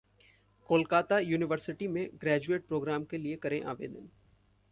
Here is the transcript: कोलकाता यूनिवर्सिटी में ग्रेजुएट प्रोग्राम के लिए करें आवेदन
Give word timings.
कोलकाता 0.69 1.19
यूनिवर्सिटी 1.19 1.87
में 1.87 2.09
ग्रेजुएट 2.21 2.65
प्रोग्राम 2.67 3.03
के 3.03 3.17
लिए 3.17 3.35
करें 3.35 3.61
आवेदन 3.63 4.09